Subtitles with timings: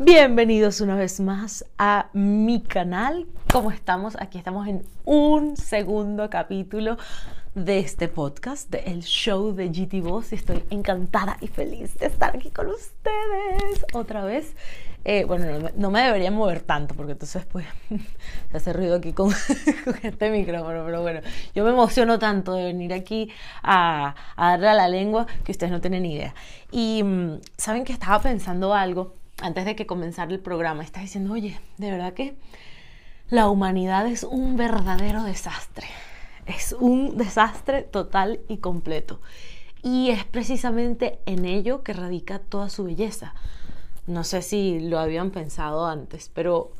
[0.00, 3.26] Bienvenidos una vez más a mi canal.
[3.52, 4.16] ¿Cómo estamos?
[4.20, 6.96] Aquí estamos en un segundo capítulo
[7.56, 10.32] de este podcast, de el show de GT Boss.
[10.32, 14.54] Estoy encantada y feliz de estar aquí con ustedes otra vez.
[15.04, 17.66] Eh, bueno, no me, debería mover tanto porque entonces pues
[18.52, 19.32] se hace ruido aquí con,
[20.02, 21.22] este micrófono, pero bueno,
[21.56, 23.32] yo me emociono tanto de venir aquí
[23.64, 26.36] a, a darle a la lengua que ustedes no tienen idea.
[26.70, 31.32] Y mm, saben que estaba pensando algo antes de que comenzara el programa, está diciendo,
[31.32, 32.36] oye, de verdad que
[33.30, 35.86] la humanidad es un verdadero desastre.
[36.46, 39.20] Es un desastre total y completo.
[39.82, 43.34] Y es precisamente en ello que radica toda su belleza.
[44.06, 46.72] No sé si lo habían pensado antes, pero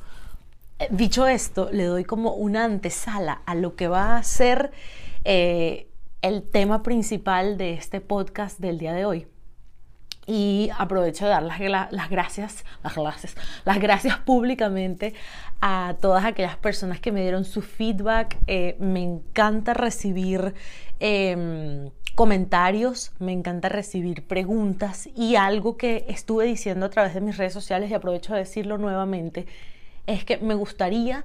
[0.79, 4.73] eh, dicho esto, le doy como una antesala a lo que va a ser
[5.25, 5.89] eh,
[6.23, 9.27] el tema principal de este podcast del día de hoy
[10.29, 15.15] y aprovecho de dar las, gracias, las gracias, las gracias públicamente
[15.63, 18.37] a todas aquellas personas que me dieron su feedback.
[18.47, 20.55] Eh, me encanta recibir
[21.01, 27.39] em, comentarios, me encanta recibir preguntas y algo que estuve diciendo a través de mis
[27.39, 29.47] redes sociales y aprovecho de decirlo nuevamente,
[30.07, 31.25] es que me gustaría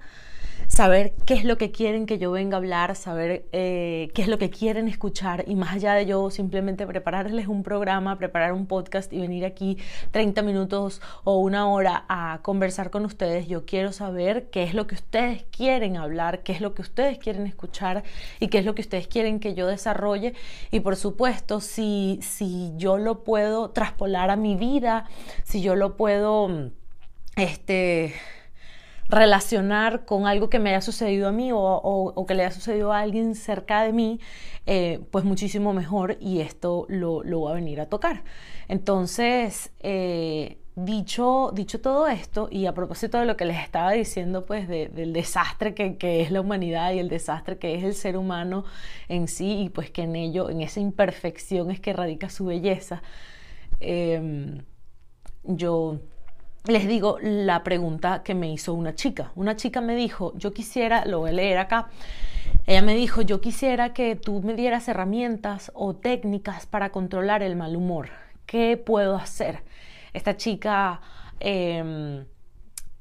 [0.68, 4.28] saber qué es lo que quieren que yo venga a hablar, saber eh, qué es
[4.28, 8.66] lo que quieren escuchar y más allá de yo simplemente prepararles un programa, preparar un
[8.66, 9.78] podcast y venir aquí
[10.12, 14.88] 30 minutos o una hora a conversar con ustedes, yo quiero saber qué es lo
[14.88, 18.04] que ustedes quieren hablar, qué es lo que ustedes quieren escuchar
[18.40, 20.34] y qué es lo que ustedes quieren que yo desarrolle.
[20.72, 25.06] Y por supuesto si, si yo lo puedo traspolar a mi vida,
[25.44, 26.72] si yo lo puedo
[27.36, 28.14] este
[29.14, 33.00] relacionar con algo que me haya sucedido a mí o, que le haya sucedido a
[33.00, 34.20] alguien cerca de mí,
[34.66, 38.24] eh, pues muchísimo mejor y esto lo, lo, va a venir a tocar.
[38.68, 44.46] Entonces, eh, dicho, dicho todo esto y a propósito de lo que les estaba diciendo,
[44.46, 48.66] pues del desastre que, es la humanidad y el desastre que es el ser humano
[49.08, 53.04] en sí y pues que en ello, en esa imperfección es que radica su belleza,
[53.80, 54.64] em,
[55.44, 56.00] yo
[56.66, 59.32] les digo la pregunta que me hizo una chica.
[59.36, 61.90] Una chica me dijo, yo quisiera, lo voy a leer acá,
[62.66, 67.56] ella me dijo, yo quisiera que tú me dieras herramientas o técnicas para controlar el
[67.58, 68.10] mal humor.
[68.46, 69.64] ¿Qué puedo hacer?
[70.14, 71.02] Esta chica
[71.40, 72.26] em,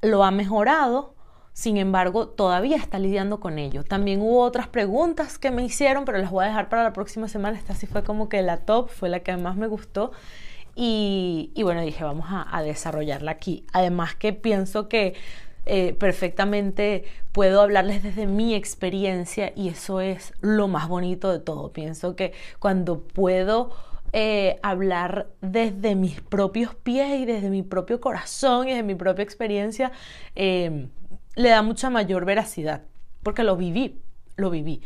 [0.01, 1.15] lo ha mejorado,
[1.53, 3.83] sin embargo, todavía está lidiando con ello.
[3.83, 7.27] También hubo otras preguntas que me hicieron, pero las voy a dejar para la próxima
[7.29, 7.57] semana.
[7.57, 10.11] Esta sí fue como que la top, fue la que más me gustó.
[10.75, 13.65] Y, bueno, dije, vamos a, desarrollarla aquí.
[13.73, 15.13] Además que pienso que
[15.65, 21.71] eh, perfectamente puedo hablarles desde mi experiencia y eso es lo más bonito de todo.
[21.73, 23.71] Pienso que cuando puedo
[24.13, 29.23] eh, hablar desde mis propios pies y desde mi propio corazón y desde mi propia
[29.23, 29.91] experiencia,
[30.35, 30.87] eh,
[31.35, 32.83] le da mucha mayor veracidad,
[33.23, 33.99] porque lo viví,
[34.35, 34.81] lo viví.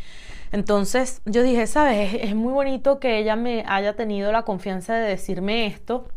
[0.52, 5.08] Entonces yo dije, sabes, es, muy bonito que ella me haya tenido la confianza de
[5.08, 6.08] decirme esto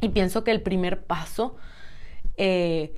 [0.00, 1.56] y pienso que el primer paso
[2.36, 2.94] eh,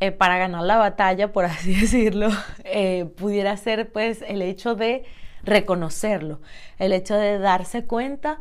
[0.00, 2.28] eh, para ganar la batalla, por así decirlo,
[2.64, 5.04] eh, pudiera ser pues el hecho de
[5.42, 6.40] reconocerlo,
[6.78, 8.38] el hecho de darse cuenta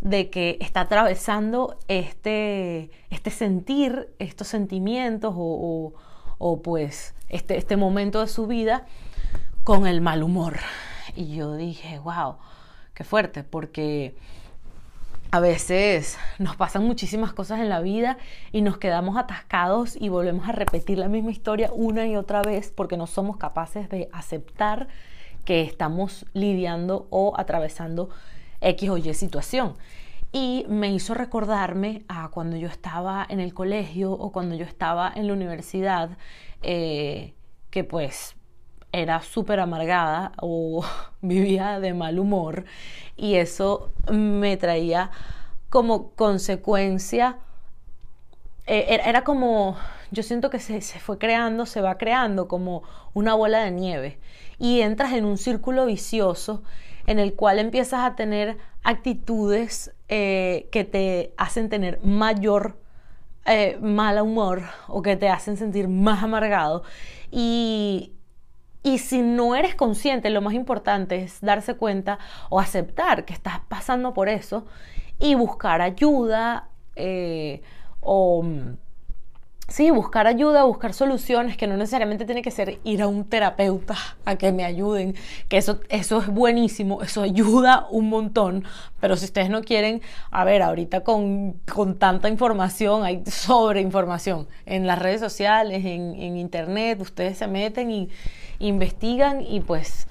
[0.00, 5.92] de que está atravesando este, este sentir, estos sentimientos o,
[6.38, 8.86] o pues este, este momento de su vida
[9.62, 10.56] con el mal humor.
[11.14, 12.36] Y yo dije, wow,
[12.94, 14.14] qué fuerte, porque
[15.32, 18.18] a veces nos pasan muchísimas cosas en la vida
[18.50, 22.72] y nos quedamos atascados y volvemos a repetir la misma historia una y otra vez
[22.74, 24.88] porque no somos capaces de aceptar
[25.44, 28.10] que estamos lidiando o atravesando
[28.60, 29.76] X o Y situación.
[30.32, 35.12] Y me hizo recordarme a cuando yo estaba en el colegio o cuando yo estaba
[35.14, 36.10] en la universidad,
[36.62, 37.34] eh,
[37.70, 38.36] que pues
[38.92, 40.84] era súper amargada o
[41.20, 42.64] vivía de mal humor
[43.16, 45.10] y eso me traía
[45.68, 47.38] como consecuencia,
[48.66, 49.76] eh, era, como,
[50.10, 52.82] yo siento que se, se, fue creando, se va creando como
[53.14, 54.18] una bola de nieve
[54.58, 56.62] y entras en un círculo vicioso
[57.06, 62.78] en el cual empiezas a tener actitudes eh, que te hacen tener mayor
[63.46, 66.82] eh, mal humor o que te hacen sentir más amargado
[67.30, 68.12] y,
[68.82, 72.18] y si no eres consciente, lo más importante es darse cuenta
[72.48, 74.66] o aceptar que estás pasando por eso
[75.18, 77.62] y buscar ayuda eh,
[78.00, 78.76] o mm,
[79.70, 83.94] sí, buscar ayuda, buscar soluciones, que no necesariamente tiene que ser ir a un terapeuta
[84.24, 85.14] a que me ayuden,
[85.48, 88.64] que eso, eso es buenísimo, eso ayuda un montón,
[89.00, 90.02] pero si ustedes no quieren,
[90.32, 94.48] a ver, ahorita con, con tanta información, hay sobreinformación.
[94.66, 98.08] En las redes sociales, en, en internet, ustedes se meten y
[98.58, 100.08] investigan y pues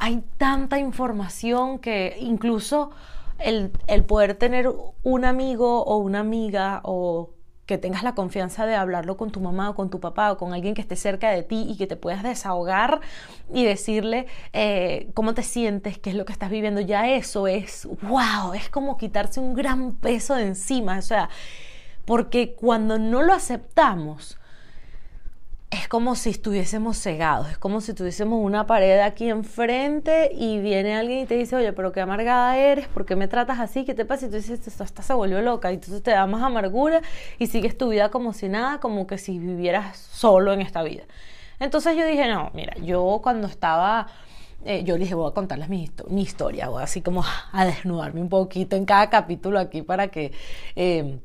[0.00, 2.90] hay tanta información que incluso
[3.38, 4.68] el, el poder tener
[5.04, 7.30] un amigo o una amiga o
[7.66, 10.54] que tengas la confianza de hablarlo con tu mamá o con tu papá o con
[10.54, 13.00] alguien que esté cerca de ti y que te puedas desahogar
[13.52, 17.88] y decirle eh, cómo te sientes, qué es lo que estás viviendo, ya eso es,
[18.02, 21.28] wow, es como quitarse un gran peso de encima, o sea,
[22.04, 24.38] porque cuando no lo aceptamos,
[25.70, 30.96] es como si estuviésemos cegados, es como si tuviésemos una pared aquí enfrente y viene
[30.96, 33.84] alguien y te dice, oye, pero qué amargada eres, ¿por qué me tratas así?
[33.84, 34.26] ¿Qué te pasa?
[34.26, 37.02] Y tú dices, esta se volvió loca, y entonces te da más amargura
[37.38, 41.02] y sigues tu vida como si nada, como que si vivieras solo en esta vida.
[41.58, 44.08] Entonces yo dije, no, mira, yo cuando estaba...
[44.64, 47.22] Eh, yo dije, voy a contarles mi, mi, historia, voy así como
[47.52, 50.32] a desnudarme un poquito en cada capítulo aquí para que
[50.74, 51.20] eh,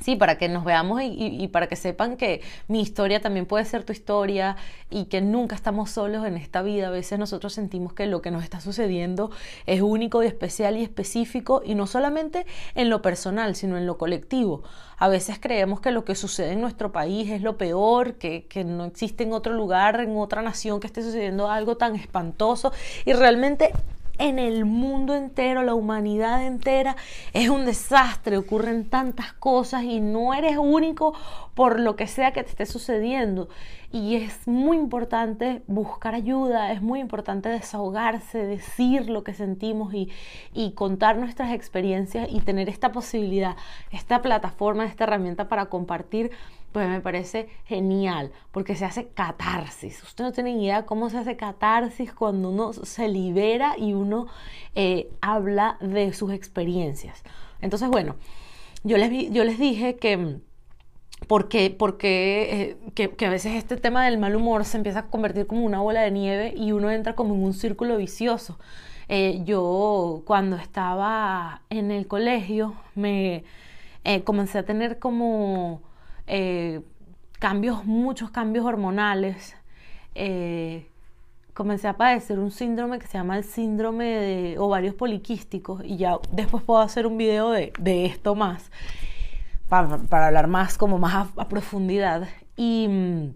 [0.00, 3.84] Sí, para que nos veamos y, para que sepan que mi historia también puede ser
[3.84, 4.56] tu historia
[4.88, 6.88] y que nunca estamos solos en esta vida.
[6.88, 9.30] A veces nosotros sentimos que lo que nos está sucediendo
[9.66, 13.98] es único y especial y específico y no solamente en lo personal, sino en lo
[13.98, 14.62] colectivo.
[14.96, 18.64] A veces creemos que lo que sucede en nuestro país es lo peor, que, que
[18.64, 22.72] no existe en otro lugar, en otra nación que esté sucediendo algo tan espantoso
[23.04, 23.72] y realmente
[24.20, 26.94] en el mundo entero, la humanidad entera,
[27.32, 31.14] es un desastre, ocurren tantas cosas y no eres único
[31.54, 33.48] por lo que sea que te esté sucediendo.
[33.92, 40.10] Y es muy importante buscar ayuda, es muy importante desahogarse, decir lo que sentimos y,
[40.52, 43.56] y contar nuestras experiencias y tener esta posibilidad,
[43.90, 46.30] esta plataforma, esta herramienta para compartir
[46.72, 50.02] pues me parece genial, porque se hace catarsis.
[50.02, 54.28] Ustedes no tienen idea cómo se hace catarsis cuando uno se libera y uno
[54.74, 57.24] eh, habla de sus experiencias.
[57.60, 58.16] Entonces, bueno,
[58.84, 60.38] yo les, yo les dije que...
[61.26, 65.46] Porque, porque eh, que, a veces este tema del mal humor se empieza a convertir
[65.46, 68.58] como una bola de nieve y uno entra como en un círculo vicioso.
[69.08, 73.44] Eh, yo cuando estaba en el colegio me
[74.24, 75.82] comencé a tener como
[76.32, 76.80] eh,
[77.40, 79.56] cambios, muchos cambios hormonales.
[80.14, 80.86] Eh,
[81.54, 86.18] comencé a padecer un síndrome que se llama el síndrome de ovarios poliquísticos y ya
[86.30, 88.70] después puedo hacer un video de, esto más,
[89.68, 92.28] para, hablar más, como más a, profundidad.
[92.56, 93.34] Y mm,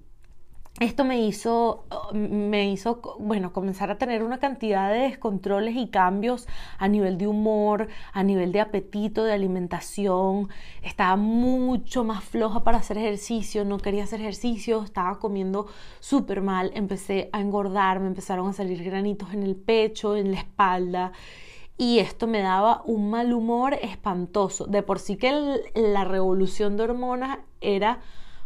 [0.81, 6.49] esto me hizo, me hizo, bueno, comenzar a tener una cantidad de descontroles y cambios
[6.79, 10.49] a nivel de humor, a nivel de apetito, de alimentación.
[10.83, 15.69] Estaba mucho más floja para hacer ejercicio, no quería hacer ejercicio, estaba comiendo
[16.01, 20.39] súper mal, empecé a engordar, me empezaron a salir granitos en el pecho, en la
[20.39, 21.13] espalda.
[21.79, 24.67] Y esto me daba un mal humor espantoso.
[24.67, 28.01] De por sí que la revolución de hormonas era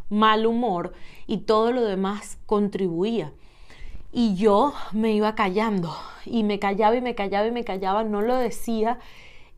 [0.08, 0.92] mal humor
[1.26, 3.32] y todo lo demás contribuía.
[4.12, 5.94] Y yo me iba callando
[6.24, 8.98] y me callaba y me callaba y me callaba, no lo decía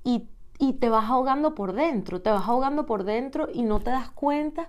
[0.05, 0.25] y,
[0.58, 4.11] y te vas ahogando por dentro, te vas ahogando por dentro y no te das
[4.11, 4.69] cuenta.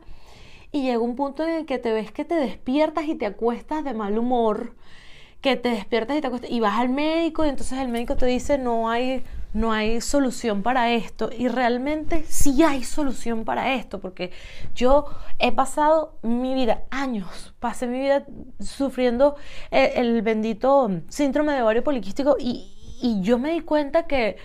[0.71, 3.83] Y llega un punto en el que te ves que te despiertas y te acuestas
[3.83, 4.75] de mal humor,
[5.41, 8.27] que te despiertas y te acuestas y vas al médico y entonces el médico te
[8.27, 13.99] dice no hay no hay solución para esto y realmente sí hay solución para esto
[13.99, 14.31] porque
[14.75, 15.05] yo
[15.39, 18.25] he pasado mi vida, años, pasé mi vida
[18.59, 19.35] sufriendo
[19.71, 22.77] el, bendito síndrome de ovario poliquístico y,
[23.21, 24.37] yo me di cuenta que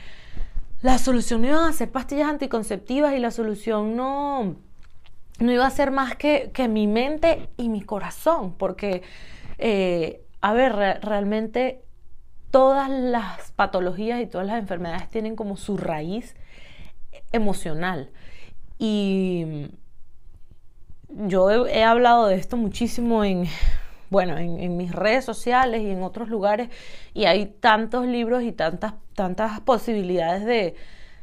[0.80, 4.56] la solución no iban a ser pastillas anticonceptivas y la solución no,
[5.38, 9.02] no iba a ser más que, que mi mente y mi corazón porque,
[9.58, 11.85] eh, a ver, realmente
[12.50, 16.34] todas las patologías y todas las enfermedades tienen como su raíz
[17.32, 18.10] emocional.
[18.78, 19.68] Y
[21.08, 23.46] yo he, hablado de esto muchísimo en,
[24.10, 26.68] bueno, en, mis redes sociales y en otros lugares,
[27.14, 30.74] y hay tantos libros y tantas, tantas posibilidades de,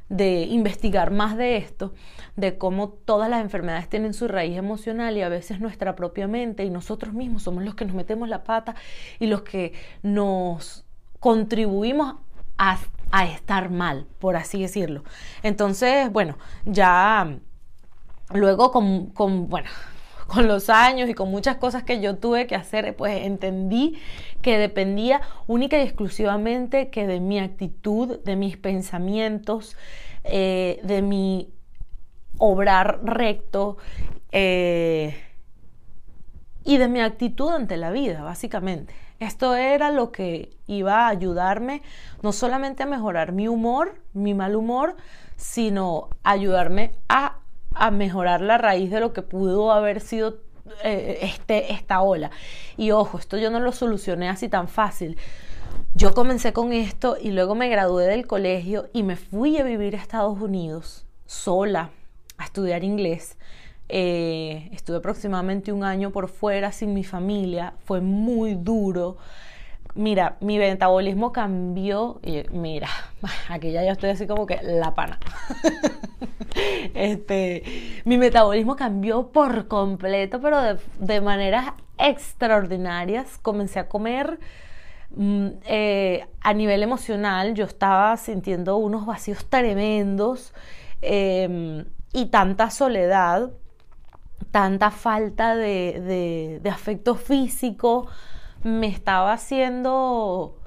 [0.10, 1.94] de investigar más de esto,
[2.36, 6.64] de cómo todas las enfermedades tienen su raíz emocional y a veces nuestra propia mente
[6.66, 8.76] y nosotros mismos somos los que nos metemos la pata
[9.20, 10.86] y los que nos
[11.24, 12.16] contribuimos
[12.58, 12.78] a,
[13.24, 15.06] estar mal, por así decirlo.
[15.42, 17.38] Entonces, bueno, ya
[18.34, 19.14] luego con,
[19.48, 19.70] bueno,
[20.28, 23.98] con los años y con muchas cosas que yo tuve que hacer, pues entendí
[24.42, 29.78] que dependía única y exclusivamente que de mi actitud, de mis pensamientos,
[30.26, 31.54] eh, de mi
[32.38, 33.78] obrar recto,
[34.34, 35.16] eh,
[36.66, 38.94] y de mi actitud ante la vida, básicamente.
[39.24, 41.82] Esto era lo que iba a ayudarme
[42.22, 44.96] no solamente a mejorar mi humor, mi mal humor,
[45.38, 47.38] sino ayudarme a,
[47.74, 50.40] a mejorar la raíz de lo que pudo haber sido
[50.84, 52.32] eh, este, esta ola.
[52.78, 55.18] Y ojo, esto yo no lo solucioné así tan fácil.
[55.96, 59.96] Yo comencé con esto y luego me gradué del colegio y me fui a vivir
[59.96, 61.92] a Estados Unidos sola
[62.38, 63.38] a estudiar inglés.
[63.96, 69.18] Eh, estuve aproximadamente un año por fuera sin mi familia, fue muy duro.
[69.94, 72.20] Mira, mi metabolismo cambió
[72.52, 72.88] mira,
[73.50, 75.20] aquí ya yo estoy así como que la pana.
[76.96, 77.62] este,
[78.04, 83.38] mi metabolismo cambió por completo, pero de, de maneras extraordinarias.
[83.44, 84.40] Comencé a comer
[85.16, 90.52] mm, eh, a nivel emocional, yo estaba sintiendo unos vacíos tremendos
[91.04, 93.52] em, y tanta soledad
[94.52, 98.08] tanta falta de, afecto físico
[98.64, 100.63] me estaba haciendo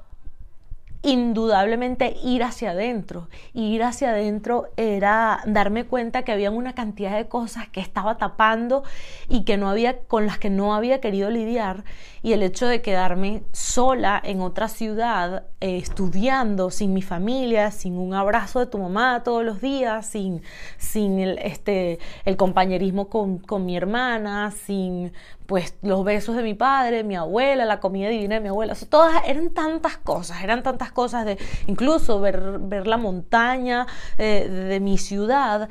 [1.07, 3.29] indudablemente ir hacia adentro.
[3.53, 8.83] Ir hacia adentro era darme cuenta que había una cantidad de cosas que estaba tapando
[9.29, 11.85] y que no había, con las que no había querido lidiar.
[12.23, 17.97] Y el hecho de quedarme sola en otra ciudad, eh, estudiando, sin mi familia, sin
[17.97, 20.41] un abrazo de tu mamá todos los días, sin,
[20.77, 25.13] sin el, este, el compañerismo con, con mi hermana, sin
[25.47, 29.23] pues los besos de mi padre, mi abuela, la comida divina de mi abuela, todas
[29.25, 31.37] eran tantas cosas, eran tantas cosas de
[31.67, 33.87] incluso ver, ver la montaña
[34.17, 35.69] eh, de mi ciudad,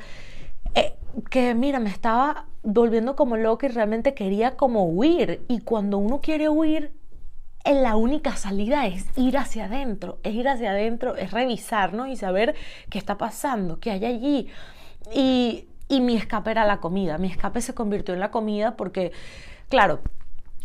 [0.73, 0.95] eh,
[1.29, 5.45] que mira, me estaba volviendo como loca y realmente quería como huir.
[5.47, 6.91] Y cuando uno quiere huir,
[7.63, 12.55] la única salida es ir hacia adentro, es ir hacia adentro, es revisarnos y saber
[12.89, 14.47] qué está pasando, qué hay allí.
[15.13, 19.11] Y, y mi escape era la comida, mi escape se convirtió en la comida porque
[19.69, 19.99] Claro,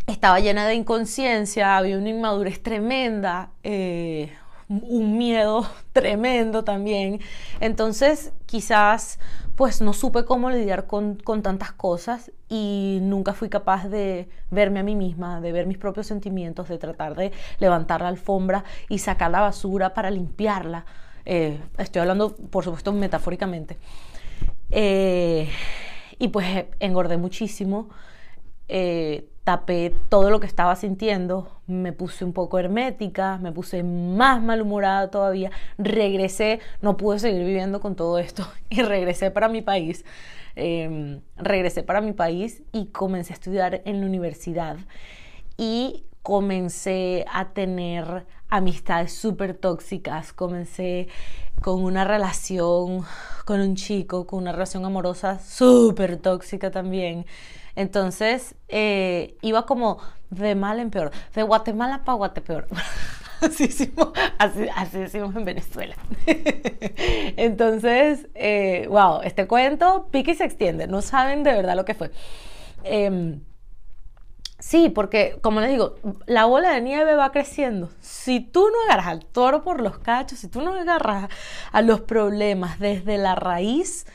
[0.07, 4.33] estaba llena de inconsciencia, había una inmadurez tremenda, eh,
[4.69, 7.21] un miedo tremendo también.
[7.59, 9.19] Entonces, quizás,
[9.57, 14.83] pues no supe cómo lidiar con, tantas cosas y nunca fui capaz de verme a
[14.85, 19.33] mí misma, de ver mis propios sentimientos, de tratar de levantar la alfombra y sacar
[19.33, 20.87] la basura para limpiarla.
[21.25, 23.79] Eh, estoy hablando, por supuesto, metafóricamente.
[24.71, 25.49] Eh,
[26.21, 27.89] y pues engordé muchísimo.
[28.75, 34.43] Eh, tapé todo lo que estaba sintiendo, me puse un poco hermética, me puse más
[34.43, 40.07] malhumorada todavía, regresé, no pude seguir viviendo con todo esto y regresé para mi país.
[40.57, 44.79] Em, regresé para mi país y comencé a estudiar en la universidad
[45.59, 51.09] y comencé a tener amistades súper tóxicas, comencé
[51.61, 53.05] con una relación
[53.45, 57.27] con un chico, con una relación amorosa súper tóxica también.
[57.77, 59.99] Entonces eh, iba como
[60.31, 62.67] de mal en peor, de Guatemala para Guatepeor.
[63.43, 65.97] Así decimos, así, decimos en Venezuela.
[67.37, 70.87] Entonces, eh, wow, este cuento pique y se extiende.
[70.87, 72.13] No saben de verdad lo que fue.
[72.85, 73.41] Em,
[74.61, 77.91] sí, porque como les digo, la bola de nieve va creciendo.
[78.01, 81.29] Si tú no agarras al toro por los cachos, si tú no agarras
[81.73, 84.07] a los problemas desde la raíz,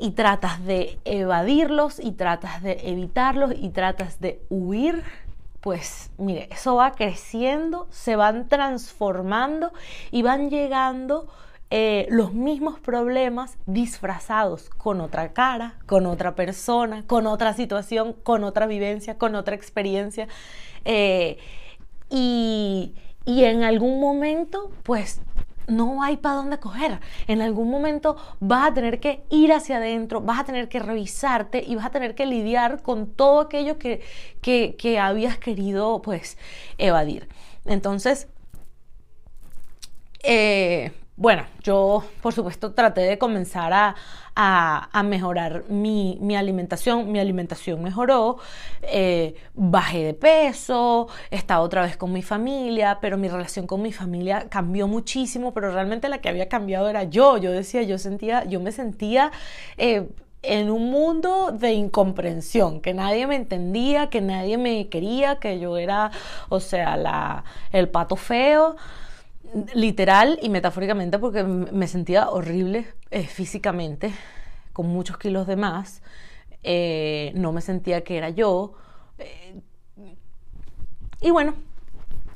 [0.00, 5.04] y tratas de evadirlos y tratas de evitarlos y tratas de huir,
[5.60, 9.72] pues mire, eso va creciendo, se van transformando
[10.10, 11.28] y van llegando
[11.68, 18.42] eh, los mismos problemas disfrazados con otra cara, con otra persona, con otra situación, con
[18.42, 20.28] otra vivencia, con otra experiencia.
[20.86, 21.36] Eh,
[22.08, 22.94] y,
[23.26, 25.20] y en algún momento, pues
[25.66, 27.00] no hay para dónde coger.
[27.26, 31.62] En algún momento vas a tener que ir hacia adentro, vas a tener que revisarte
[31.66, 34.02] y vas a tener que lidiar con todo aquello que,
[34.42, 36.38] que, habías querido pues
[36.78, 37.28] evadir.
[37.64, 38.28] Entonces,
[40.22, 43.94] eh, bueno, yo por supuesto traté de comenzar a,
[45.04, 47.10] mejorar mi, alimentación.
[47.10, 48.38] Mi alimentación mejoró,
[48.82, 53.92] eh, bajé de peso, estaba otra vez con mi familia, pero mi relación con mi
[53.92, 57.38] familia cambió muchísimo, pero realmente la que había cambiado era yo.
[57.38, 59.30] Yo decía, yo sentía, yo me sentía...
[59.78, 60.08] Eh,
[60.42, 65.76] en un mundo de incomprensión, que nadie me entendía, que nadie me quería, que yo
[65.76, 66.12] era,
[66.48, 68.76] o sea, la, el pato feo
[69.74, 74.12] literal y metafóricamente porque me sentía horrible eh, físicamente,
[74.72, 76.02] con muchos kilos de más,
[76.62, 78.74] eh, no me sentía que era yo.
[79.18, 79.60] Eh,
[81.20, 81.54] y bueno,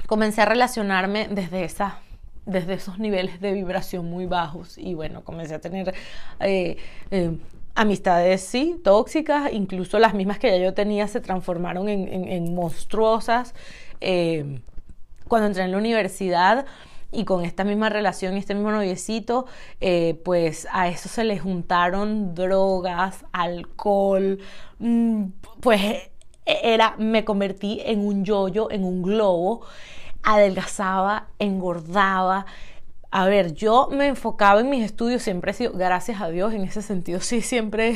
[0.06, 2.00] comencé a relacionarme desde, esa,
[2.47, 5.94] desde esos niveles de vibración muy bajos y bueno, comencé a tener
[7.75, 13.54] amistades, sí, tóxicas, incluso las mismas que ya yo tenía se transformaron en, monstruosas.
[14.00, 14.61] Eh,
[15.28, 16.66] cuando entré en la universidad
[17.14, 19.47] y con esta misma relación y este mismo noviecito,
[19.80, 24.38] eh, pues a eso se le juntaron drogas, alcohol,
[24.78, 25.25] mm,
[25.61, 26.11] pues e,
[26.47, 29.62] era, me convertí en un yoyo, en un globo,
[30.23, 32.47] adelgazaba, engordaba,
[33.16, 36.62] a ver, yo me enfocaba en mis estudios, siempre he sido, gracias a Dios, en
[36.62, 37.94] ese sentido sí, siempre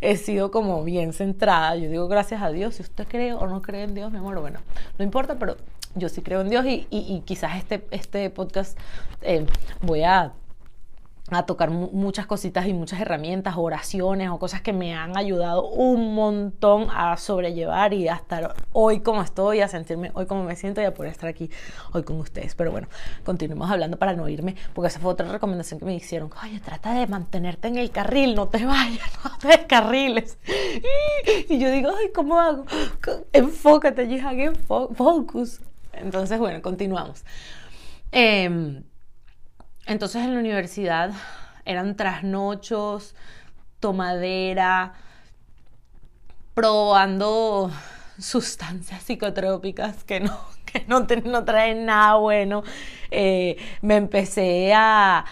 [0.00, 1.76] he sido como bien centrada.
[1.76, 4.40] Yo digo gracias a Dios, si usted cree o no cree en Dios, mi amor,
[4.40, 4.60] bueno,
[4.96, 5.58] no importa, pero
[5.94, 8.78] yo sí creo en Dios y, quizás este, este podcast
[9.22, 9.46] eh,
[9.82, 10.32] voy a
[11.30, 16.14] a tocar muchas cositas y muchas herramientas, oraciones o cosas que me han ayudado un
[16.14, 20.82] montón a sobrellevar y a estar hoy como estoy, a sentirme hoy como me siento
[20.82, 21.50] y a poder estar aquí
[21.92, 22.54] hoy con ustedes.
[22.54, 22.88] Pero bueno,
[23.24, 26.30] continuemos hablando para no irme, porque esa fue otra recomendación que me hicieron.
[26.42, 30.36] Oye, trata de mantenerte en el carril, no te vayas, no te descarriles.
[31.48, 32.66] Y yo digo, ay, ¿cómo hago?
[33.32, 35.60] Enfócate, Jihan, focus.
[35.98, 37.24] Entonces, bueno, continuamos.
[38.12, 38.82] Eh,
[39.86, 41.10] entonces en la universidad
[41.64, 43.14] eran trasnochos,
[43.80, 44.94] tomadera,
[46.54, 47.70] probando
[48.18, 52.62] sustancias psicotrópicas que no, que no traen nada bueno.
[53.10, 55.24] Eh, me empecé a,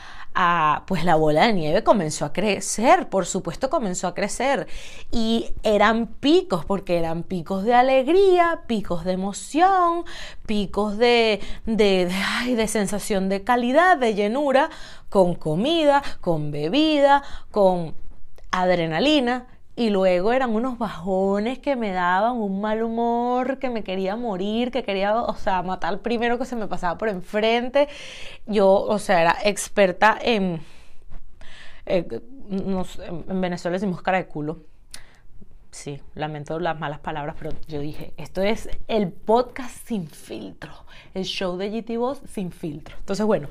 [0.86, 4.66] pues la bola de nieve comenzó a crecer, por supuesto comenzó a crecer.
[5.10, 10.04] Y eran picos, porque eran picos de alegría, picos de emoción,
[10.46, 12.10] picos de, de,
[12.46, 14.70] de sensación de calidad, de llenura,
[15.08, 17.94] con comida, con bebida, con
[18.50, 24.16] adrenalina y luego eran unos bajones que me daban, un mal humor, que me quería
[24.16, 27.88] morir, que quería, o sea, matar primero que se me pasaba por enfrente.
[28.46, 30.60] Yo, o sea, era experta en,
[31.86, 32.06] eh,
[32.50, 34.64] en Venezuela decimos cara de culo.
[35.72, 40.70] Sí, lamento las malas palabras, pero yo dije, esto es el podcast sin filtro,
[41.14, 42.94] el show de GT Boss sin filtro.
[42.98, 43.48] Entonces, bueno,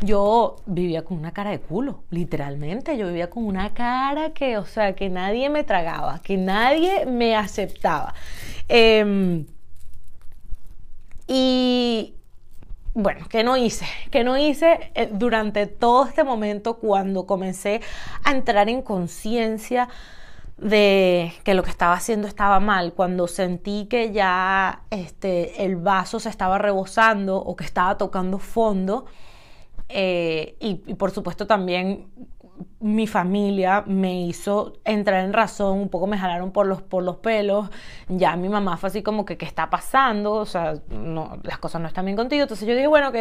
[0.00, 2.96] yo vivía con una cara de culo, literalmente.
[2.96, 7.34] Yo vivía con una cara que, o sea, que nadie me tragaba, que nadie me
[7.34, 8.14] aceptaba.
[8.68, 9.44] Em,
[11.26, 12.14] y
[12.94, 13.86] bueno, ¿qué no hice?
[14.12, 17.80] ¿Qué no hice eh, durante todo este momento cuando comencé
[18.22, 19.88] a entrar en conciencia?
[20.56, 26.20] De que lo que estaba haciendo estaba mal, cuando sentí que ya este, el vaso
[26.20, 29.06] se estaba rebosando o que estaba tocando fondo,
[29.88, 32.08] eh, y, por supuesto también
[32.80, 37.16] mi familia me hizo entrar en razón, un poco me jalaron por los, por los
[37.16, 37.68] pelos,
[38.08, 40.34] ya mi mamá fue así como que, ¿qué está pasando?
[40.34, 40.74] O sea,
[41.42, 42.42] las cosas no están bien contigo.
[42.42, 43.16] Entonces yo dije, bueno, ok,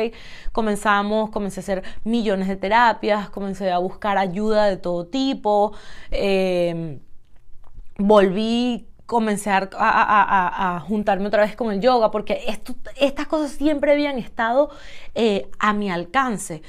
[0.52, 5.74] comenzamos, comencé a hacer millones de terapias, comencé a buscar ayuda de todo tipo,
[6.12, 7.00] eh,
[7.98, 12.42] volví comencé a, juntarme otra vez con el yoga, porque
[13.00, 14.70] estas cosas siempre habían estado
[15.14, 16.62] eh, a mi alcance.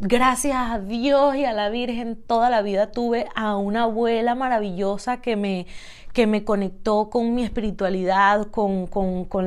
[0.00, 5.20] Gracias a Dios y a la Virgen, toda la vida tuve a una abuela maravillosa
[5.20, 5.66] que me,
[6.14, 8.88] que me conectó con mi espiritualidad, con,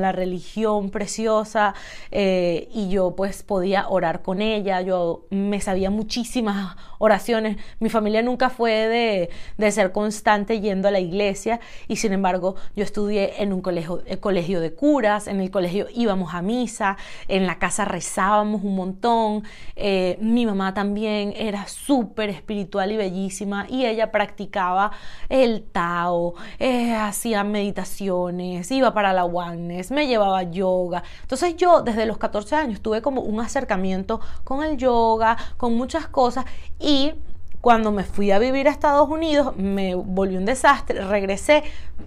[0.00, 1.74] la religión preciosa
[2.10, 8.22] eh, y yo pues podía orar con ella, yo me sabía muchísimas oraciones, mi familia
[8.22, 13.52] nunca fue de, ser constante yendo a la iglesia y sin embargo yo estudié en
[13.52, 18.62] un colegio, colegio de curas, en el colegio íbamos a misa, en la casa rezábamos
[18.62, 24.92] un montón, eh, mi mamá también era súper espiritual y bellísima y ella practicaba
[25.30, 31.02] el Tao, eh, hacía meditaciones, iba para la oneness, me llevaba yoga.
[31.22, 36.08] Entonces yo desde los 14 años tuve como un acercamiento con el yoga, con muchas
[36.08, 36.44] cosas
[36.78, 37.12] y
[37.60, 41.64] cuando me fui a vivir a Estados Unidos me volvió un desastre, regresé,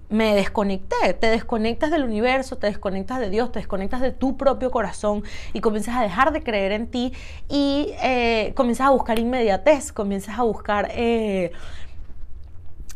[0.09, 4.71] me desconecté, te desconectas del universo, te desconectas de Dios, te desconectas de tu propio
[4.71, 7.13] corazón y comienzas a dejar de creer en ti
[7.49, 10.89] y eh, comienzas a buscar inmediatez, comienzas a buscar...
[10.93, 11.51] Eh,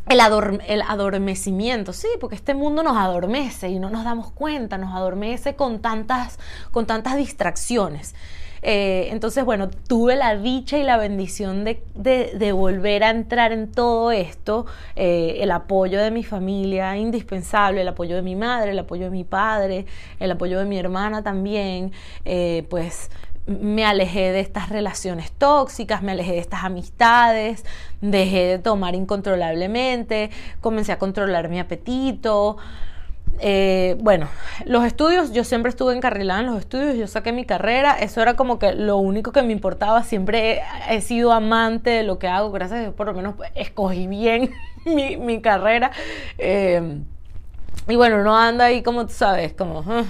[0.08, 5.56] el, adormecimiento, sí, porque este mundo nos adormece y no nos damos cuenta, nos adormece
[5.56, 6.38] con tantas,
[6.70, 8.14] con tantas distracciones.
[8.62, 14.10] Eh, entonces, bueno, tuve la dicha y la bendición de, volver a entrar en todo
[14.10, 14.66] esto,
[14.96, 19.10] eh, el apoyo de mi familia indispensable, el apoyo de mi madre, el apoyo de
[19.10, 19.86] mi padre,
[20.18, 21.92] el apoyo de mi hermana también,
[22.24, 23.10] eh, pues
[23.46, 27.64] me alejé de estas relaciones tóxicas, me alejé de estas amistades,
[28.00, 30.30] dejé de tomar incontrolablemente,
[30.60, 32.56] comencé a controlar mi apetito.
[33.38, 34.28] Eh, bueno,
[34.64, 38.34] los estudios, yo siempre estuve encarrilada en los estudios, yo saqué mi carrera, eso era
[38.34, 42.50] como que lo único que me importaba, siempre he, sido amante de lo que hago,
[42.50, 44.50] gracias a Dios por lo menos escogí bien
[44.84, 45.92] mi, carrera.
[46.38, 46.98] Eh,
[47.88, 50.04] y bueno, uno anda ahí como tú sabes, como ah,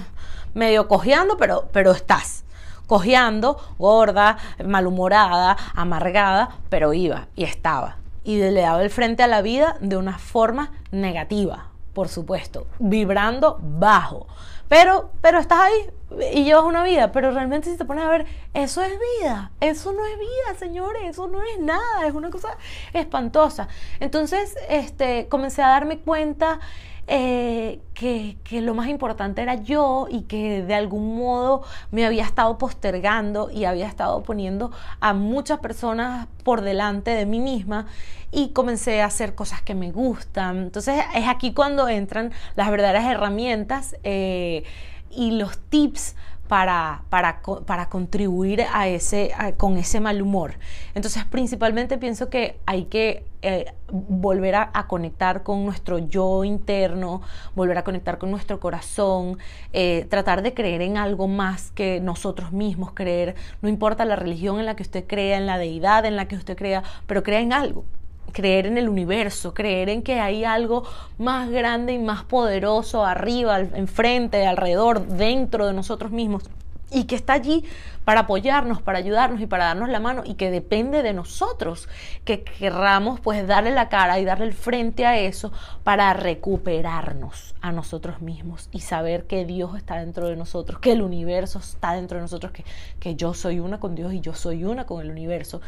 [0.55, 2.45] medio cojeando, pero, pero estás
[2.87, 7.97] cojeando, gorda, malhumorada, amargada, pero iba y estaba.
[8.23, 13.59] Y le daba el frente a la vida de una forma negativa, por supuesto, vibrando
[13.61, 14.27] bajo.
[14.67, 15.89] Pero, pero estás ahí
[16.33, 19.93] y llevas una vida, pero realmente si te pones a ver, eso es vida, eso
[19.93, 22.57] no es vida, señores, eso no es nada, es una cosa
[22.93, 23.67] espantosa.
[23.99, 26.59] Entonces, este, comencé a darme cuenta
[27.07, 32.23] eh, que, que, lo más importante era yo y que de algún modo me había
[32.23, 37.87] estado postergando y había estado poniendo a muchas personas por delante de mí misma
[38.31, 40.57] y comencé a hacer cosas que me gustan.
[40.57, 44.63] Entonces es aquí cuando entran las verdaderas herramientas eh,
[45.09, 46.15] y los tips
[46.47, 50.55] para, para, para contribuir a ese, con ese mal humor.
[50.95, 57.21] Entonces, principalmente pienso que hay que eh, volver a, conectar con nuestro yo interno,
[57.55, 59.37] volver a conectar con nuestro corazón,
[59.73, 64.59] eh, tratar de creer en algo más que nosotros mismos, creer, no importa la religión
[64.59, 67.39] en la que usted crea, en la deidad en la que usted crea, pero crea
[67.39, 67.85] en algo
[68.31, 70.83] creer en el universo, creer en que hay algo
[71.17, 76.43] más grande y más poderoso arriba, enfrente, alrededor, dentro de nosotros mismos
[76.91, 77.65] y que está allí
[78.05, 81.89] para apoyarnos, para ayudarnos y para darnos la mano y que depende de nosotros
[82.23, 85.51] que querramos pues darle la cara y darle el frente a eso
[85.83, 91.01] para recuperarnos a nosotros mismos y saber que Dios está dentro de nosotros, que el
[91.01, 92.63] universo está dentro de nosotros, que,
[92.99, 95.59] que yo soy una con Dios y yo soy una con el universo.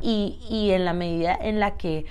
[0.00, 2.06] Y, y en la medida en la que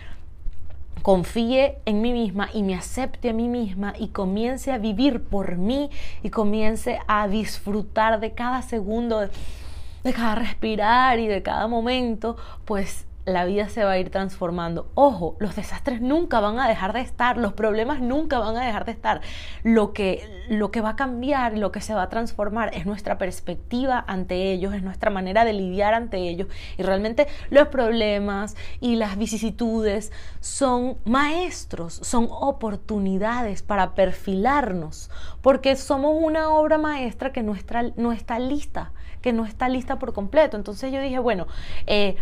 [1.02, 5.58] confíe en mí misma y me acepte a mí misma y comience a vivir por
[5.58, 5.90] mí
[6.24, 13.07] y comience a disfrutar de cada segundo, de, cada respirar y de cada momento, pues
[13.28, 14.90] la vida se va a ir transformando.
[14.96, 18.86] Ojo, los desastres nunca van a dejar de estar, los problemas nunca van a dejar
[18.86, 19.20] de estar.
[19.64, 23.18] Lo que, lo que va a cambiar, lo que se va a transformar es nuestra
[23.18, 26.48] perspectiva ante ellos, es nuestra manera de lidiar ante ellos.
[26.78, 35.12] Y realmente los problemas y las vicisitudes son maestros, son oportunidades para perfilarnos,
[35.42, 40.00] porque somos una obra maestra que no está, no está lista, que no está lista
[40.00, 40.56] por completo.
[40.56, 41.46] Entonces yo dije, bueno,
[41.88, 42.16] eh,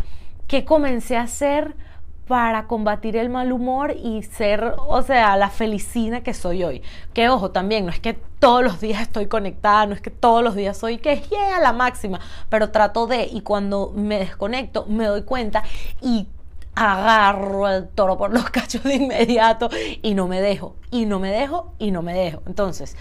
[0.47, 1.75] ¿qué comencé a hacer
[2.27, 6.81] para combatir el mal humor y ser, o sea, la felicina que soy hoy.
[7.13, 10.43] Que ojo, también no es que todos los días estoy conectada, no es que todos
[10.43, 14.85] los días soy que es yeah, la máxima, pero trato de y cuando me desconecto
[14.87, 15.63] me doy cuenta
[16.01, 16.27] y
[16.73, 19.69] agarro el toro por los cachos de inmediato
[20.01, 22.41] y no me dejo, y no me dejo, y no me dejo.
[22.47, 22.97] Entonces,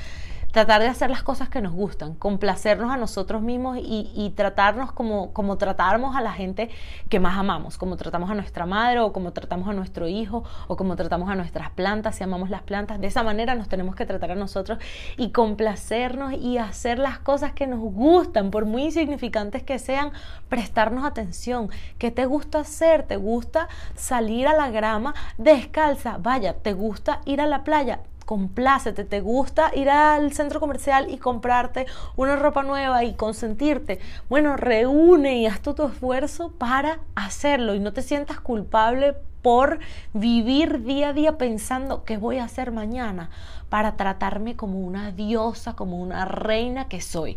[0.55, 5.33] tratar de hacer las cosas que nos gustan, complacernos a nosotros mismos y, tratarnos como,
[5.33, 6.71] como tratamos a la gente
[7.09, 10.77] que más amamos, como tratamos a nuestra madre o como tratamos a nuestro hijo o
[10.77, 13.01] como tratamos a nuestras plantas, si amamos las plantas.
[13.01, 14.79] De esa manera nos tenemos que tratar a nosotros
[15.17, 20.12] y complacernos y hacer las cosas que nos gustan, por muy insignificantes que sean,
[20.49, 21.69] prestarnos atención.
[21.99, 23.03] ¿Qué te gusta hacer?
[23.03, 26.19] ¿Te gusta salir a la grama descalza?
[26.19, 27.99] Vaya, ¿te gusta ir a la playa?
[28.25, 34.01] Complácete, te gusta ir al centro comercial y comprarte una ropa nueva y consentirte.
[34.29, 39.79] Bueno, reúne y haz tu esfuerzo para hacerlo y no te sientas culpable por
[40.15, 43.29] vivir día a día pensando qué voy a hacer mañana
[43.69, 47.37] para tratarme como una diosa, como una reina que soy.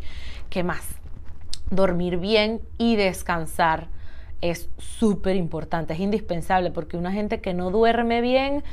[0.49, 0.87] ¿Qué más?
[1.69, 3.89] Dormir bien y descansar
[4.39, 8.63] es súper importante, es indispensable porque una gente que no duerme bien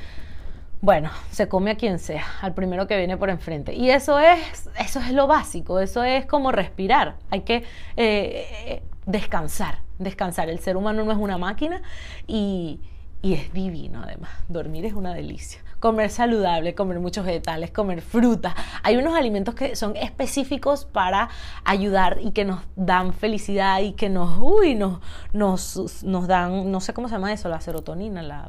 [0.85, 3.73] bueno, se come a quien sea, al primero que viene por enfrente.
[3.75, 7.17] Y eso es, eso es lo básico, eso es como respirar.
[7.31, 7.65] Hay que
[7.97, 10.51] eh, descansar, descansar.
[10.51, 11.81] El ser humano no es una máquina
[12.27, 12.81] y,
[13.23, 14.31] y es divino además.
[14.49, 18.57] Dormir es una delicia comer saludable, comer muchos vegetales, comer fruta.
[18.83, 21.29] Hay unos alimentos que son específicos para
[21.63, 25.01] ayudar y que nos dan felicidad y que nos, uy, nos,
[25.35, 28.49] nos, nos dan, no sé cómo se llama eso, la serotonina, la,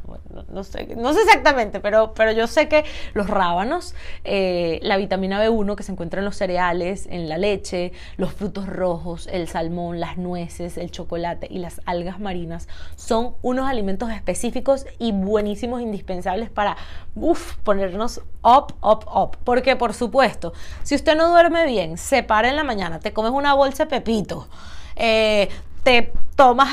[0.50, 5.46] no, sé, no sé exactamente, pero, pero yo sé que los rábanos, eh, la vitamina
[5.46, 10.00] B1 que se encuentra en los cereales, en la leche, los frutos rojos, el salmón,
[10.00, 16.50] las nueces, el chocolate y las algas marinas son unos alimentos específicos y buenísimos, indispensables
[16.50, 16.78] para
[17.28, 19.38] Uf, ponernos up, up, up.
[19.44, 23.32] Porque, por supuesto, si usted no duerme bien, se para en la mañana, te comes
[23.32, 24.48] una bolsa de pepito,
[24.96, 25.50] eh,
[25.82, 26.70] te tomas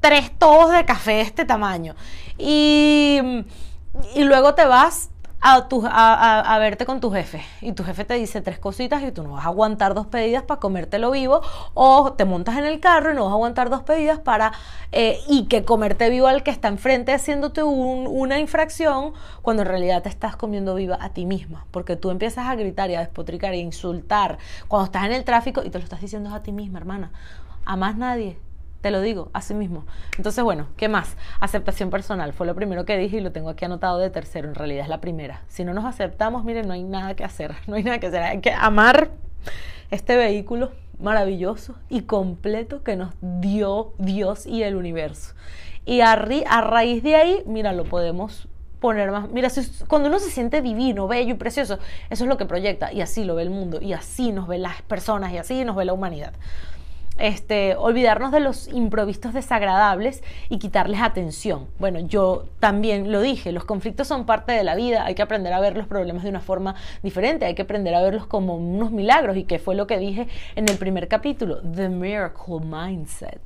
[0.00, 1.94] tres tobos de café de este tamaño
[2.38, 3.20] y,
[4.14, 5.10] y luego te vas
[5.40, 7.42] a, tu, a, a, verte con tu jefe.
[7.60, 10.42] Y tu jefe te dice tres cositas y tú no vas a aguantar dos pedidas
[10.42, 11.42] para comértelo vivo.
[11.74, 14.52] O te montas en el carro y no vas a aguantar dos pedidas para
[14.92, 20.02] eh, y que comerte vivo al que está enfrente haciéndote una infracción cuando en realidad
[20.02, 21.66] te estás comiendo viva a ti misma.
[21.70, 25.62] Porque tú empiezas a gritar y a despotricar e insultar cuando estás en el tráfico
[25.64, 27.10] y te lo estás diciendo a ti misma hermana.
[27.64, 28.38] A más nadie
[28.80, 29.84] te lo digo, así mismo.
[30.16, 31.16] Entonces, bueno, ¿qué más?
[31.40, 32.32] Aceptación personal.
[32.32, 34.48] Fue lo primero que dije y lo tengo aquí anotado de tercero.
[34.48, 35.42] En realidad es la primera.
[35.48, 37.56] Si no nos aceptamos, miren, no hay nada que hacer.
[37.66, 38.22] No hay nada que hacer.
[38.22, 39.10] Hay que amar
[39.90, 45.34] este vehículo maravilloso y completo que nos dio Dios y el universo.
[45.84, 48.48] Y a, a raíz de ahí, mira, lo podemos
[48.80, 49.28] poner más.
[49.30, 49.48] Mira,
[49.88, 51.78] cuando uno se siente divino, bello y precioso,
[52.10, 52.92] eso es lo que proyecta.
[52.92, 53.80] Y así lo ve el mundo.
[53.80, 55.32] Y así nos ve las personas.
[55.32, 56.32] Y así nos ve la humanidad
[57.18, 61.66] este, olvidarnos de los improvistos desagradables y quitarles atención.
[61.78, 65.52] Bueno, yo también lo dije, los conflictos son parte de la vida, hay que aprender
[65.52, 68.90] a ver los problemas de una forma diferente, hay que aprender a verlos como unos
[68.90, 73.42] milagros y que fue lo que dije en el primer capítulo, The Miracle Mindset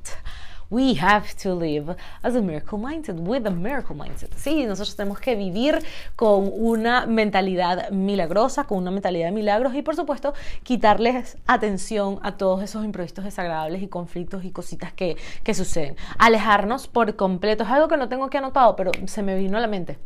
[0.73, 4.33] we have to live as a miracle mindset, with a miracle mindset.
[4.35, 5.77] Sí, nosotros tenemos que vivir
[6.15, 10.33] con una mentalidad milagrosa, con una mentalidad de milagros y por supuesto
[10.63, 15.95] quitarles atención a todos esos imprevistos desagradables y conflictos y cositas que, que suceden.
[16.17, 19.61] Alejarnos por completo, es algo que no tengo aquí anotado, pero se me vino a
[19.61, 19.99] la mente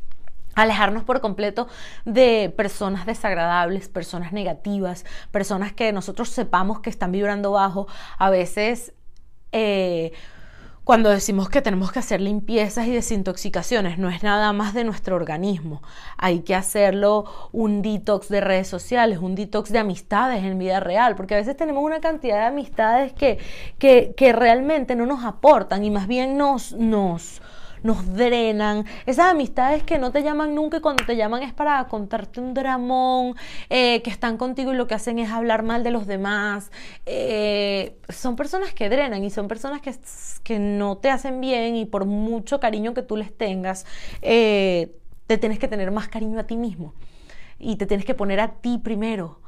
[0.56, 1.68] alejarnos por completo
[2.04, 7.88] de personas desagradables, personas negativas, personas que nosotros sepamos que están vibrando bajo.
[8.18, 8.92] A veces
[9.52, 10.14] eh,
[10.88, 15.18] cuando decimos que tenemos que hacer limpiezas y desintoxicaciones, no es nada más de nuestro
[15.18, 15.82] organismo.
[16.18, 21.18] Hay que hacerlo un detox de redes sociales, un detox de amistades en vida real,
[21.18, 23.38] porque a veces tenemos una cantidad de amistades que,
[23.78, 27.42] que, realmente no nos aportan y más bien nos, nos,
[27.88, 28.86] nos drenan.
[29.06, 32.54] Esas amistades que no te llaman nunca y cuando te llaman es para contarte un
[32.54, 33.36] dramón,
[33.70, 36.70] eh, que están contigo y lo que hacen es hablar mal de los demás.
[37.06, 39.96] Eh, son personas que drenan y son personas que,
[40.44, 43.86] que, no te hacen bien y por mucho cariño que tú les tengas,
[44.22, 44.94] eh,
[45.26, 46.94] te tienes que tener más cariño a ti mismo
[47.58, 49.40] y te tienes que poner a ti primero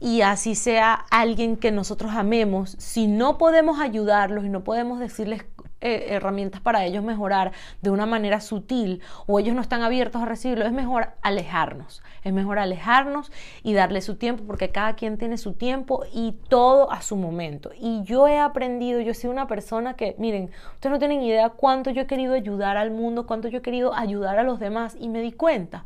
[0.00, 5.44] y así sea alguien que nosotros amemos, si no podemos ayudarlos y no podemos decirles
[5.80, 10.24] eh, herramientas para ellos mejorar de una manera sutil o ellos no están abiertos a
[10.24, 12.02] recibirlo, es mejor alejarnos.
[12.24, 13.30] Es mejor alejarnos
[13.62, 17.70] y darle su tiempo porque cada quien tiene su tiempo y todo a su momento.
[17.78, 21.90] Y yo he aprendido, yo soy una persona que, miren, ustedes no tienen idea cuánto
[21.90, 25.08] yo he querido ayudar al mundo, cuánto yo he querido ayudar a los demás y
[25.08, 25.84] me di cuenta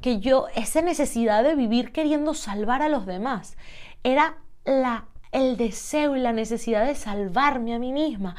[0.00, 3.56] que yo, esa necesidad de vivir queriendo salvar a los demás,
[4.04, 8.36] era la el deseo y la necesidad de salvarme a mí misma.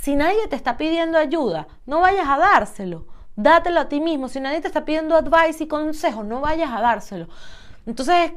[0.00, 3.04] Si nadie te está pidiendo ayuda, no vayas a dárselo.
[3.34, 4.28] Dátelo a ti mismo.
[4.28, 7.26] Si nadie te está pidiendo advice y consejo, no vayas a dárselo.
[7.84, 8.30] Entonces,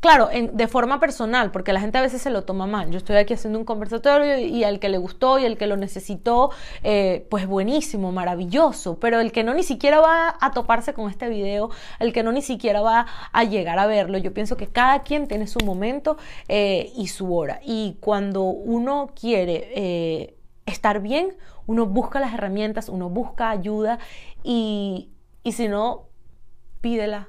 [0.00, 2.90] claro, de forma personal, porque la gente a veces se lo toma mal.
[2.90, 5.76] Yo estoy aquí haciendo un conversatorio y, al que le gustó y al que lo
[5.76, 6.50] necesitó,
[6.82, 8.98] eh, pues buenísimo, maravilloso.
[8.98, 12.32] Pero el que no ni siquiera va a toparse con este video, el que no
[12.32, 16.16] ni siquiera va a llegar a verlo, yo pienso que cada quien tiene su momento
[16.48, 17.60] eh, y su hora.
[17.62, 20.35] Y cuando uno quiere eh,
[20.66, 23.98] estar bien, uno busca las herramientas, uno busca ayuda
[24.42, 25.10] y,
[25.42, 26.08] y si no,
[26.80, 27.28] pídela,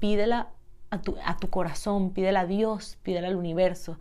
[0.00, 0.48] pídela
[0.90, 3.98] a tu, corazón, pídele a Dios, pídele al universo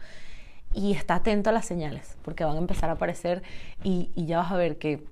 [0.74, 3.44] y está atento a las señales, porque van a empezar a aparecer
[3.84, 5.04] y, ya vas a ver que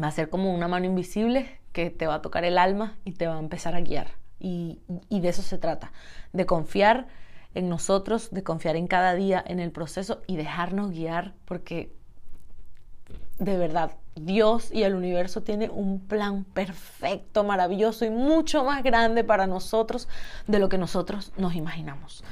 [0.00, 3.12] va a ser como una mano invisible que te va a tocar el alma y
[3.12, 4.08] te va a empezar a guiar.
[4.40, 5.92] Y, y de eso se trata,
[6.32, 7.06] de confiar
[7.54, 11.92] en nosotros, de confiar en cada día, en el proceso y dejarnos guiar, porque
[13.44, 19.24] de verdad, Dios y el universo tiene un plan perfecto, maravilloso y mucho más grande
[19.24, 20.08] para nosotros
[20.46, 22.24] de lo que nosotros nos imaginamos.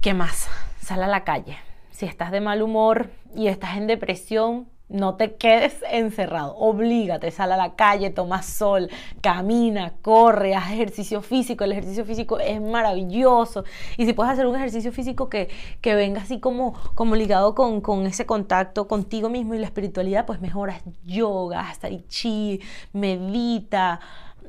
[0.00, 0.48] ¿Qué más?
[0.80, 1.58] Sal a la calle.
[1.90, 7.50] Si estás de mal humor y estás en depresión, no te quedes encerrado, oblígate, sal
[7.50, 8.88] a la calle, toma sol,
[9.20, 11.64] camina, corre, haz ejercicio físico.
[11.64, 13.64] El ejercicio físico es maravilloso.
[13.96, 15.48] Y si puedes hacer un ejercicio físico que,
[15.80, 20.24] que venga así como, como ligado con, con, ese contacto contigo mismo y la espiritualidad,
[20.24, 22.60] pues mejoras yoga, tai chi,
[22.92, 24.00] medita.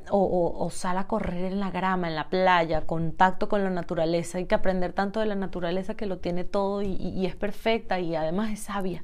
[0.10, 4.38] O, o, sal a correr en la grama, en la playa, contacto con la naturaleza.
[4.38, 8.16] Hay que aprender tanto de la naturaleza que lo tiene todo y es perfecta y
[8.16, 9.04] además es sabia.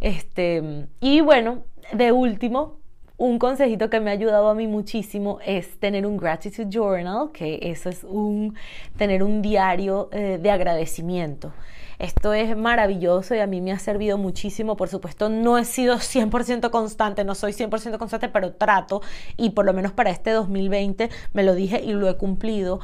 [0.00, 2.78] Este, y bueno, de último,
[3.16, 7.58] un consejito que me ha ayudado a mí muchísimo es tener un gratitude journal, que
[7.62, 8.54] eso es un
[8.96, 11.52] tener un diario eh, de agradecimiento.
[11.98, 14.76] Esto es maravilloso y a mí me ha servido muchísimo.
[14.76, 19.02] Por supuesto, no he sido 100% constante, no soy 100% constante, pero trato
[19.36, 22.78] y por lo menos para este 2020 me lo dije y lo he cumplido.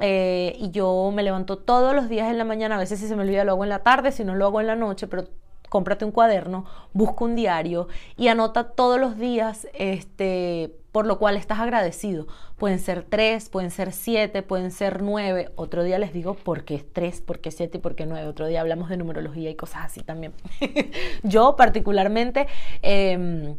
[0.00, 3.14] Eh, y yo me levanto todos los días en la mañana, a veces si se
[3.14, 5.24] me olvida lo hago en la tarde, si no lo hago en la noche, pero
[5.68, 11.36] cómprate un cuaderno, busca un diario y anota todos los días este, por lo cual
[11.36, 12.26] estás agradecido.
[12.56, 15.50] Pueden ser tres, pueden ser siete, pueden ser nueve.
[15.56, 18.26] Otro día les digo por qué es tres, por qué siete y por qué nueve.
[18.26, 20.32] Otro día hablamos de numerología y cosas así también.
[21.22, 22.46] Yo particularmente...
[22.82, 23.56] Em,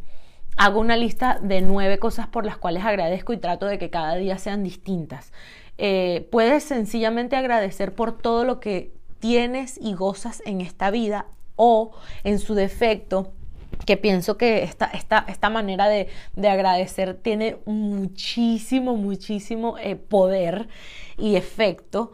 [0.58, 4.16] hago una lista de nueve cosas por las cuales agradezco y trato de que cada
[4.16, 5.32] día sean distintas.
[5.78, 11.28] Eh, puedes sencillamente agradecer por todo lo que tienes y gozas en esta vida
[11.62, 11.92] o
[12.24, 13.34] en su defecto
[13.86, 16.08] que pienso que esta, esta, esta manera de,
[16.48, 20.70] agradecer tiene muchísimo, muchísimo eh, poder
[21.18, 22.14] y efecto,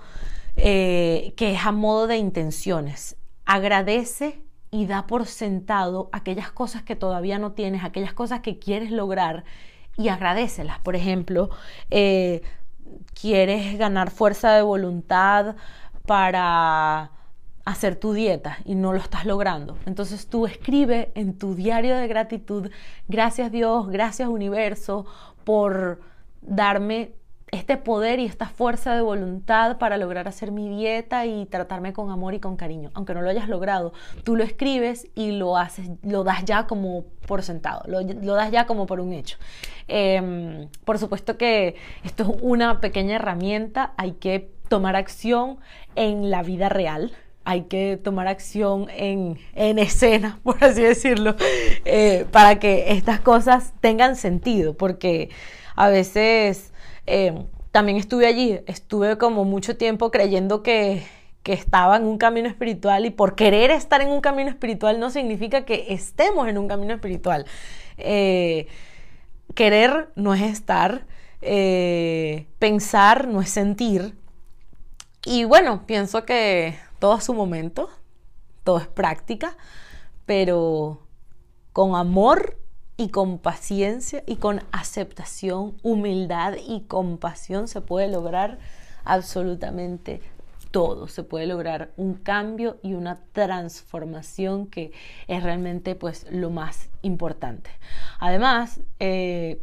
[0.58, 3.18] eh, que es a modo de intenciones.
[3.46, 8.90] Agradece y da por sentado aquellas cosas que todavía no tienes, aquellas cosas que quieres
[8.90, 9.44] lograr
[9.96, 10.80] y agradecelas.
[10.80, 11.52] Por ejemplo,
[11.92, 12.42] eh,
[13.20, 15.56] quieres ganar fuerza de voluntad
[16.08, 17.12] para
[17.65, 19.78] hacer tu dieta y no lo estás logrando.
[19.86, 22.69] Entonces tú escribe en tu diario de gratitud,
[23.08, 25.06] gracias Dios, gracias universo
[25.43, 25.99] por
[26.41, 27.13] darme
[27.51, 32.12] este poder y esta fuerza de voluntad para lograr hacer mi dieta y tratarme con
[32.12, 32.91] amor y con cariño.
[32.93, 37.06] Aunque no lo hayas logrado, tú lo escribes y lo haces, lo das ya como
[37.25, 38.04] por sentado, lo,
[38.36, 39.38] das ya como por un hecho.
[39.88, 45.60] Em, por supuesto que esto es una pequeña herramienta, hay que tomar acción
[45.95, 47.13] en la vida real
[47.46, 51.36] hay que tomar acción en, escena, por así decirlo,
[51.86, 55.30] eh, para que estas cosas tengan sentido, porque
[55.76, 56.74] a veces
[57.06, 61.04] eh, también estuve allí, estuve como mucho tiempo creyendo que,
[61.46, 65.64] estaba en un camino espiritual y por querer estar en un camino espiritual no significa
[65.64, 67.46] que estemos en un camino espiritual.
[68.00, 68.66] Eh,
[69.54, 71.06] querer no es estar,
[72.58, 74.16] pensar no es sentir.
[75.24, 77.88] Y bueno, pienso que todo a su momento,
[78.63, 79.56] todo es práctica,
[80.26, 81.04] pero
[81.72, 82.58] con amor
[82.98, 88.58] y con paciencia y con aceptación, humildad y compasión se puede lograr
[89.04, 90.20] absolutamente
[90.72, 91.08] todo.
[91.08, 94.91] Se puede lograr un cambio y una transformación que
[95.28, 97.70] es realmente pues lo más importante.
[98.18, 99.62] Además, eh,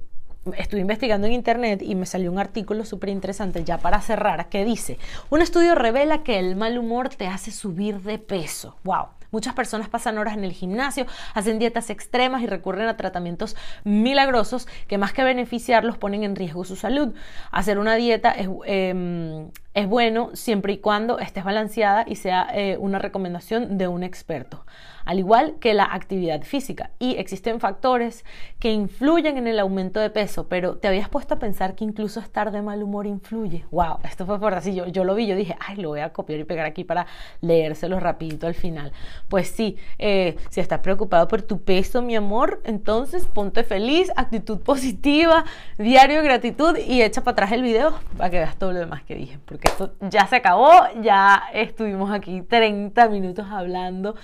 [0.57, 4.65] estuve investigando en internet y me salió un artículo súper interesante ya para cerrar que
[4.65, 4.99] dice,
[5.31, 8.77] un estudio revela que el mal humor te hace subir de peso.
[8.85, 9.07] ¡Wow!
[9.33, 14.69] Muchas personas pasan horas en el gimnasio, hacen dietas extremas y recurren a tratamientos milagrosos
[14.89, 17.15] que más que beneficiarlos ponen en riesgo su salud.
[17.51, 22.77] Hacer una dieta es, em, es bueno siempre y cuando estés balanceada y sea eh,
[22.79, 24.67] una recomendación de un experto
[25.05, 26.91] al igual que la actividad física.
[26.99, 28.25] Y existen factores
[28.59, 32.21] que influyen en el aumento de peso, pero te habías puesto a pensar que incluso
[32.21, 33.65] estar de mal humor influye.
[33.71, 33.99] ¡Wow!
[34.05, 34.75] Esto fue por así.
[34.75, 37.07] Yo, yo lo vi, yo dije, ay, lo voy a copiar y pegar aquí para
[37.41, 38.93] leérselo rapidito al final.
[39.29, 44.61] Pues sí, eh, si estás preocupado por tu peso, mi amor, entonces ponte feliz, actitud
[44.61, 45.45] positiva,
[45.79, 49.03] diario de gratitud y echa para atrás el video para que veas todo lo demás
[49.03, 50.71] que dije, porque esto ya se acabó,
[51.03, 54.15] ya estuvimos aquí 30 minutos hablando.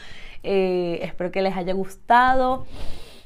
[0.42, 2.66] Eh, espero que les haya gustado.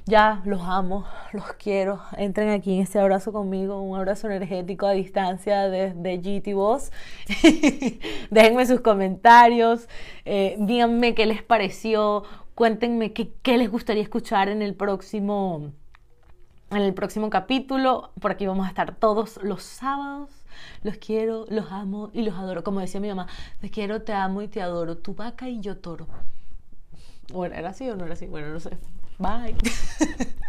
[0.04, 2.00] Ya los amo, los quiero.
[2.16, 6.56] Entren aquí en este abrazo conmigo, un abrazo energético a distancia desde GT.
[8.30, 9.88] Déjenme sus comentarios,
[10.24, 12.24] eh, díganme qué les pareció,
[12.56, 15.70] cuéntenme qué, qué les gustaría escuchar en el próximo
[16.72, 18.10] en el próximo capítulo.
[18.20, 20.30] Por aquí vamos a estar todos los sábados.
[20.82, 22.64] Los quiero, los amo y los adoro.
[22.64, 23.28] Como decía mi mamá,
[23.60, 24.96] te quiero, te amo y te adoro.
[24.96, 26.08] Tu vaca y yo toro.
[27.30, 28.26] Bueno, ¿era así o no era así?
[28.26, 28.70] Bueno, no sé.
[29.18, 29.56] Bye.